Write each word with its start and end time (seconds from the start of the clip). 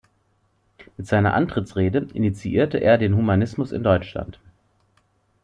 Mit 0.97 1.05
seiner 1.05 1.35
Antrittsrede 1.35 2.07
initiierte 2.15 2.79
er 2.79 2.97
den 2.97 3.15
Humanismus 3.15 3.71
in 3.71 3.83
Deutschland. 3.83 4.39